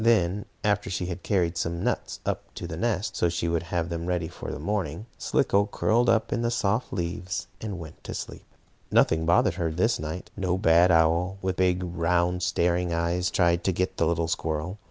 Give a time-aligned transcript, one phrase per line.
[0.03, 2.19] Then, after she had carried up some nuts
[2.55, 6.41] to the nest, so she would have them ready for morning, Slicko curled up in
[6.41, 8.47] the soft leaves and went to sleep.
[8.89, 10.31] Nothing bothered her this night.
[10.35, 14.79] No bad old owl, with big, round, staring eyes, tried to get the little squirrel.